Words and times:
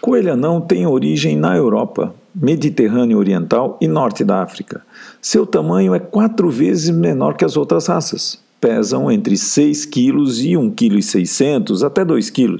Coelho 0.00 0.32
anão 0.32 0.60
tem 0.60 0.86
origem 0.86 1.36
na 1.36 1.56
Europa, 1.56 2.14
Mediterrâneo 2.34 3.18
Oriental 3.18 3.78
e 3.80 3.88
Norte 3.88 4.24
da 4.24 4.42
África. 4.42 4.82
Seu 5.20 5.46
tamanho 5.46 5.94
é 5.94 5.98
quatro 5.98 6.50
vezes 6.50 6.90
menor 6.90 7.36
que 7.36 7.44
as 7.44 7.56
outras 7.56 7.86
raças. 7.86 8.38
Pesam 8.60 9.10
entre 9.10 9.36
6 9.36 9.86
kg 9.86 10.00
e 10.00 10.54
1,6 10.54 11.62
kg 11.62 11.84
até 11.86 12.04
2 12.04 12.30
kg. 12.30 12.56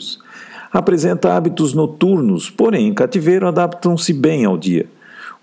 Apresenta 0.72 1.34
hábitos 1.34 1.74
noturnos, 1.74 2.50
porém 2.50 2.88
em 2.88 2.94
cativeiro 2.94 3.46
adaptam-se 3.46 4.12
bem 4.12 4.44
ao 4.44 4.56
dia. 4.56 4.86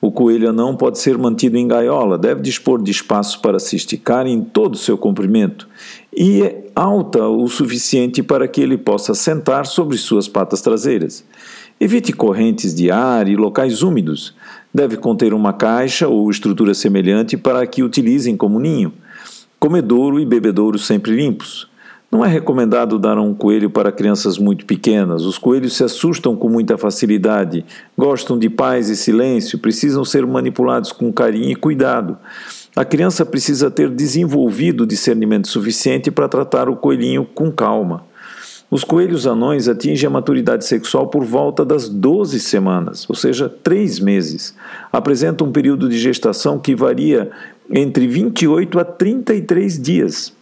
O 0.02 0.12
coelho 0.12 0.50
anão 0.50 0.76
pode 0.76 0.98
ser 0.98 1.16
mantido 1.16 1.58
em 1.58 1.68
gaiola, 1.68 2.18
deve 2.18 2.42
dispor 2.42 2.82
de 2.82 2.90
espaço 2.90 3.40
para 3.40 3.60
se 3.60 3.76
esticar 3.76 4.26
em 4.26 4.42
todo 4.42 4.74
o 4.74 4.78
seu 4.78 4.98
comprimento 4.98 5.70
e 6.12 6.42
é 6.42 6.66
alta 6.76 7.28
o 7.28 7.48
suficiente 7.48 8.24
para 8.24 8.48
que 8.48 8.62
ele 8.62 8.80
possa 8.80 9.14
sentar 9.14 9.68
sobre 9.68 9.98
suas 9.98 10.28
patas 10.28 10.60
traseiras. 10.60 11.24
Evite 11.84 12.14
correntes 12.14 12.76
de 12.76 12.92
ar 12.92 13.28
e 13.28 13.36
locais 13.36 13.82
úmidos. 13.82 14.36
Deve 14.72 14.98
conter 14.98 15.34
uma 15.34 15.52
caixa 15.52 16.08
ou 16.08 16.30
estrutura 16.30 16.76
semelhante 16.76 17.36
para 17.36 17.66
que 17.66 17.82
utilizem 17.82 18.38
como 18.38 18.60
ninho. 18.60 18.94
Comedouro 19.60 20.20
e 20.20 20.26
bebedouro 20.26 20.78
sempre 20.78 21.12
limpos. 21.16 21.68
Não 22.12 22.24
é 22.24 22.28
recomendado 22.28 23.00
dar 23.00 23.18
um 23.18 23.34
coelho 23.34 23.68
para 23.68 23.92
crianças 23.92 24.38
muito 24.38 24.64
pequenas. 24.64 25.26
Os 25.26 25.40
coelhos 25.40 25.76
se 25.76 25.84
assustam 25.84 26.36
com 26.36 26.48
muita 26.48 26.78
facilidade, 26.78 27.66
gostam 27.98 28.38
de 28.38 28.48
paz 28.48 28.88
e 28.88 28.96
silêncio, 28.96 29.58
precisam 29.58 30.06
ser 30.06 30.24
manipulados 30.28 30.92
com 30.92 31.12
carinho 31.12 31.50
e 31.50 31.56
cuidado. 31.56 32.16
A 32.76 32.86
criança 32.86 33.26
precisa 33.26 33.72
ter 33.72 33.90
desenvolvido 33.90 34.86
discernimento 34.86 35.48
suficiente 35.48 36.12
para 36.12 36.30
tratar 36.30 36.70
o 36.70 36.76
coelhinho 36.76 37.26
com 37.26 37.52
calma. 37.52 38.11
Os 38.72 38.86
coelhos 38.86 39.28
anões 39.28 39.68
atingem 39.68 40.08
a 40.08 40.10
maturidade 40.10 40.66
sexual 40.66 41.08
por 41.08 41.26
volta 41.26 41.66
das 41.66 41.90
12 41.90 42.40
semanas, 42.40 43.06
ou 43.10 43.14
seja, 43.14 43.50
3 43.50 44.00
meses. 44.00 44.56
Apresentam 44.94 45.48
um 45.48 45.52
período 45.52 45.90
de 45.90 46.00
gestação 46.00 46.58
que 46.58 46.74
varia 46.74 47.30
entre 47.70 48.08
28 48.08 48.80
a 48.80 48.86
33 48.86 49.78
dias. 49.78 50.34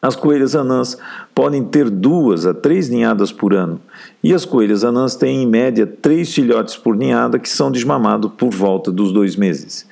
As 0.00 0.14
coelhas 0.14 0.54
anãs 0.54 0.96
podem 1.34 1.64
ter 1.64 1.90
duas 1.90 2.46
a 2.46 2.54
três 2.54 2.88
ninhadas 2.88 3.32
por 3.32 3.52
ano, 3.52 3.80
e 4.22 4.32
as 4.32 4.44
coelhas 4.44 4.84
anãs 4.84 5.16
têm 5.16 5.42
em 5.42 5.46
média 5.46 5.86
três 5.86 6.32
filhotes 6.32 6.76
por 6.76 6.96
ninhada 6.96 7.36
que 7.36 7.48
são 7.48 7.70
desmamados 7.70 8.30
por 8.38 8.50
volta 8.50 8.92
dos 8.92 9.12
dois 9.12 9.34
meses. 9.34 9.86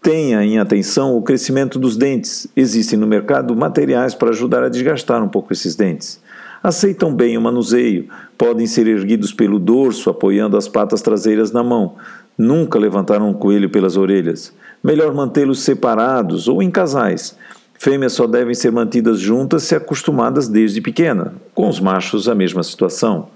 Tenha 0.00 0.44
em 0.44 0.58
atenção 0.58 1.16
o 1.16 1.22
crescimento 1.22 1.76
dos 1.76 1.96
dentes. 1.96 2.46
Existem 2.54 2.98
no 2.98 3.06
mercado 3.06 3.54
materiais 3.56 4.14
para 4.14 4.30
ajudar 4.30 4.62
a 4.62 4.68
desgastar 4.68 5.22
um 5.22 5.28
pouco 5.28 5.52
esses 5.52 5.74
dentes. 5.74 6.22
Aceitam 6.64 7.14
bem 7.14 7.36
o 7.36 7.42
manuseio, 7.42 8.08
podem 8.38 8.66
ser 8.66 8.86
erguidos 8.86 9.34
pelo 9.34 9.58
dorso, 9.58 10.08
apoiando 10.08 10.56
as 10.56 10.66
patas 10.66 11.02
traseiras 11.02 11.52
na 11.52 11.62
mão. 11.62 11.96
Nunca 12.38 12.78
levantaram 12.78 13.28
um 13.28 13.34
coelho 13.34 13.68
pelas 13.68 13.98
orelhas. 13.98 14.50
Melhor 14.82 15.12
mantê-los 15.12 15.60
separados 15.60 16.48
ou 16.48 16.62
em 16.62 16.70
casais. 16.70 17.36
Fêmeas 17.78 18.14
só 18.14 18.26
devem 18.26 18.54
ser 18.54 18.72
mantidas 18.72 19.20
juntas 19.20 19.64
se 19.64 19.74
acostumadas 19.74 20.48
desde 20.48 20.80
pequena, 20.80 21.34
com 21.54 21.68
os 21.68 21.80
machos 21.80 22.30
a 22.30 22.34
mesma 22.34 22.62
situação. 22.62 23.28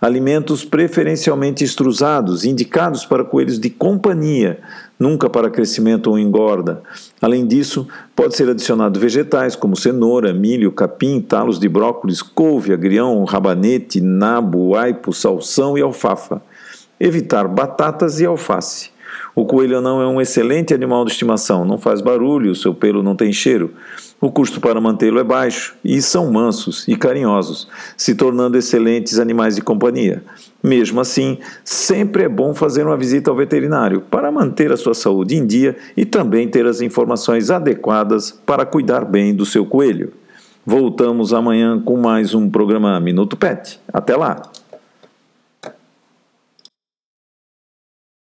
Alimentos 0.00 0.64
preferencialmente 0.64 1.62
extrusados, 1.62 2.46
indicados 2.46 3.04
para 3.04 3.22
coelhos 3.22 3.58
de 3.58 3.68
companhia, 3.68 4.58
nunca 5.00 5.30
para 5.30 5.48
crescimento 5.48 6.10
ou 6.10 6.18
engorda. 6.18 6.82
Além 7.22 7.46
disso, 7.46 7.88
pode 8.14 8.36
ser 8.36 8.50
adicionado 8.50 9.00
vegetais 9.00 9.56
como 9.56 9.74
cenoura, 9.74 10.34
milho, 10.34 10.70
capim, 10.70 11.18
talos 11.22 11.58
de 11.58 11.68
brócolis, 11.70 12.20
couve, 12.20 12.74
agrião, 12.74 13.24
rabanete, 13.24 13.98
nabo, 13.98 14.76
aipo, 14.76 15.14
salsão 15.14 15.78
e 15.78 15.80
alfafa. 15.80 16.42
Evitar 17.00 17.48
batatas 17.48 18.20
e 18.20 18.26
alface. 18.26 18.90
O 19.34 19.44
coelho 19.44 19.78
anão 19.78 20.00
é 20.00 20.06
um 20.06 20.20
excelente 20.20 20.74
animal 20.74 21.04
de 21.04 21.12
estimação, 21.12 21.64
não 21.64 21.78
faz 21.78 22.00
barulho, 22.00 22.52
o 22.52 22.54
seu 22.54 22.74
pelo 22.74 23.02
não 23.02 23.14
tem 23.16 23.32
cheiro. 23.32 23.72
O 24.20 24.30
custo 24.30 24.60
para 24.60 24.80
mantê-lo 24.80 25.18
é 25.18 25.24
baixo 25.24 25.74
e 25.82 26.02
são 26.02 26.30
mansos 26.30 26.86
e 26.86 26.94
carinhosos, 26.94 27.68
se 27.96 28.14
tornando 28.14 28.58
excelentes 28.58 29.18
animais 29.18 29.54
de 29.54 29.62
companhia. 29.62 30.22
Mesmo 30.62 31.00
assim, 31.00 31.38
sempre 31.64 32.24
é 32.24 32.28
bom 32.28 32.52
fazer 32.52 32.86
uma 32.86 32.96
visita 32.96 33.30
ao 33.30 33.36
veterinário 33.36 34.02
para 34.02 34.30
manter 34.30 34.70
a 34.72 34.76
sua 34.76 34.92
saúde 34.92 35.36
em 35.36 35.46
dia 35.46 35.74
e 35.96 36.04
também 36.04 36.48
ter 36.48 36.66
as 36.66 36.82
informações 36.82 37.50
adequadas 37.50 38.30
para 38.44 38.66
cuidar 38.66 39.06
bem 39.06 39.34
do 39.34 39.46
seu 39.46 39.64
coelho. 39.64 40.12
Voltamos 40.66 41.32
amanhã 41.32 41.80
com 41.80 41.96
mais 41.96 42.34
um 42.34 42.50
programa 42.50 43.00
Minuto 43.00 43.36
Pet. 43.38 43.80
Até 43.90 44.14
lá! 44.14 44.42